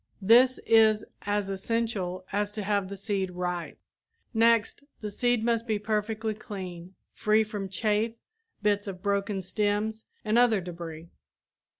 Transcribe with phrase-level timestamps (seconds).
[0.23, 3.77] This is as essential as to have the seed ripe.
[4.33, 8.13] Next, the seed must be perfectly clean, free from chaff,
[8.63, 11.11] bits of broken stems and other debris.